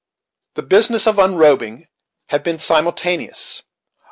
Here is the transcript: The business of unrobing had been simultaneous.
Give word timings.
The 0.55 0.63
business 0.63 1.05
of 1.05 1.19
unrobing 1.19 1.85
had 2.29 2.41
been 2.41 2.57
simultaneous. 2.57 3.61